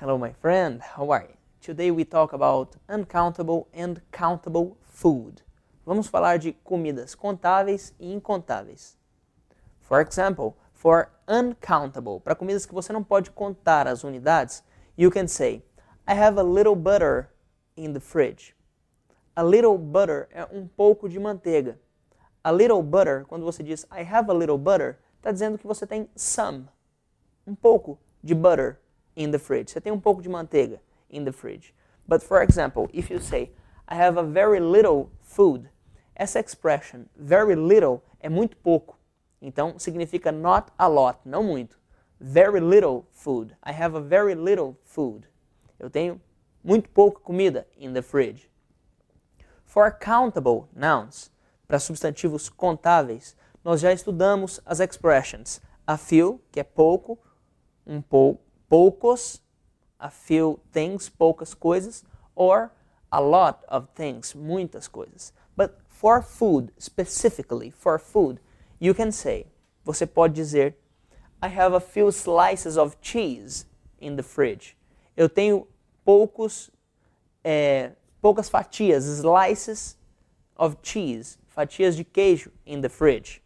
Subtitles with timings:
[0.00, 0.80] my friend.
[0.80, 1.36] How are you?
[1.60, 5.42] Today we talk about uncountable and countable food.
[5.86, 8.96] Vamos falar de comidas contáveis e incontáveis.
[9.80, 14.62] For example, for uncountable, para comidas que você não pode contar as unidades,
[14.96, 15.62] you can say,
[16.08, 17.28] I have a little butter
[17.76, 18.54] in the fridge.
[19.36, 21.78] A little butter é um pouco de manteiga.
[22.42, 25.86] A little butter, quando você diz I have a little butter, está dizendo que você
[25.86, 26.66] tem some,
[27.46, 28.78] um pouco de butter
[29.20, 29.70] in the fridge.
[29.70, 31.74] Você tem um pouco de manteiga in the fridge.
[32.08, 33.52] But for example, if you say
[33.86, 35.68] I have a very little food,
[36.14, 38.98] essa expression very little é muito pouco.
[39.40, 41.78] Então significa not a lot, não muito.
[42.18, 43.56] Very little food.
[43.64, 45.26] I have a very little food.
[45.78, 46.20] Eu tenho
[46.62, 48.50] muito pouca comida in the fridge.
[49.64, 51.30] For countable nouns,
[51.66, 57.18] para substantivos contáveis, nós já estudamos as expressions a few, que é pouco,
[57.86, 59.40] um pouco, poucos,
[59.98, 62.04] a few things, poucas coisas,
[62.34, 62.72] or
[63.12, 65.32] a lot of things, muitas coisas.
[65.56, 68.40] But for food, specifically for food,
[68.78, 69.46] you can say,
[69.84, 70.74] você pode dizer,
[71.42, 73.66] I have a few slices of cheese
[73.98, 74.76] in the fridge.
[75.16, 75.66] Eu tenho
[76.04, 76.70] poucos,
[77.44, 79.96] é, poucas fatias, slices
[80.56, 83.42] of cheese, fatias de queijo in the fridge.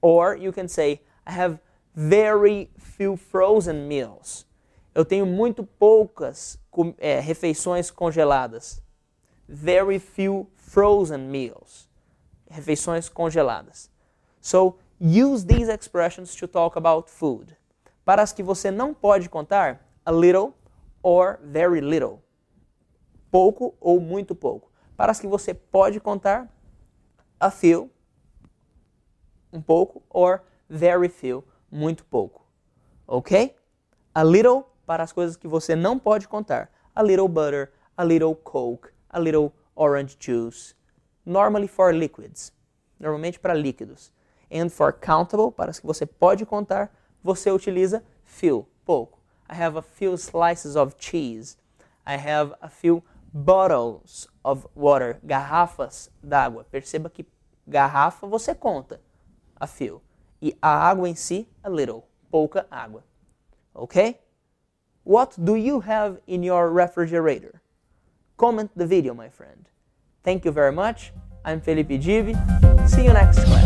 [0.00, 1.60] Or you can say, I have
[1.98, 4.46] very few frozen meals.
[4.94, 6.56] Eu tenho muito poucas
[6.96, 8.80] é, refeições congeladas.
[9.48, 11.88] Very few frozen meals.
[12.48, 13.90] Refeições congeladas.
[14.40, 17.56] So, use these expressions to talk about food.
[18.04, 20.54] Para as que você não pode contar, a little
[21.02, 22.22] or very little.
[23.28, 24.70] Pouco ou muito pouco.
[24.96, 26.48] Para as que você pode contar,
[27.40, 27.90] a few,
[29.52, 32.46] um pouco, or very few, muito pouco.
[33.06, 33.56] Ok?
[34.14, 36.70] A little para as coisas que você não pode contar.
[36.94, 40.74] A little butter, a little coke, a little orange juice.
[41.24, 42.52] Normally for liquids.
[42.98, 44.12] Normalmente para líquidos.
[44.50, 46.90] And for countable, para as que você pode contar,
[47.22, 49.18] você utiliza few, pouco.
[49.48, 51.56] I have a few slices of cheese.
[52.06, 56.64] I have a few bottles of water, garrafas d'água.
[56.64, 57.26] Perceba que
[57.66, 59.00] garrafa você conta,
[59.56, 60.00] a few.
[60.40, 63.02] E a água em si, a little, pouca água.
[63.74, 64.18] Ok?
[65.04, 67.60] What do you have in your refrigerator?
[68.36, 69.68] Comment the video, my friend.
[70.22, 71.12] Thank you very much.
[71.44, 72.34] I'm Felipe Givi.
[72.88, 73.57] See you next class.